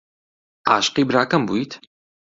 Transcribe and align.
عاشقی 0.71 1.03
براکەم 1.09 1.41
بوویت؟ 1.47 1.71